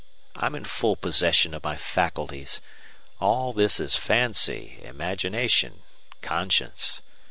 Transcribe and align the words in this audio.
I'm 0.35 0.55
in 0.55 0.65
full 0.65 0.95
possession 0.95 1.53
of 1.53 1.63
my 1.63 1.75
faculties. 1.75 2.59
All 3.19 3.53
this 3.53 3.79
is 3.79 3.95
fancy 3.95 4.79
imagination 4.81 5.83
conscience. 6.23 7.03